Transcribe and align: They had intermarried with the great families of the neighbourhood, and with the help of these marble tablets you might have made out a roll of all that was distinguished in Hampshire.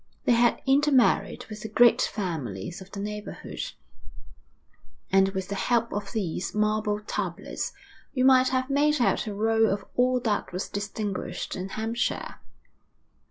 They 0.25 0.31
had 0.31 0.63
intermarried 0.65 1.45
with 1.47 1.61
the 1.61 1.67
great 1.69 2.01
families 2.01 2.81
of 2.81 2.89
the 2.89 2.99
neighbourhood, 2.99 3.59
and 5.11 5.29
with 5.29 5.49
the 5.49 5.53
help 5.53 5.93
of 5.93 6.11
these 6.11 6.55
marble 6.55 7.01
tablets 7.01 7.71
you 8.11 8.25
might 8.25 8.47
have 8.47 8.67
made 8.67 8.99
out 8.99 9.27
a 9.27 9.33
roll 9.35 9.69
of 9.69 9.85
all 9.95 10.19
that 10.21 10.51
was 10.51 10.69
distinguished 10.69 11.55
in 11.55 11.69
Hampshire. 11.69 12.37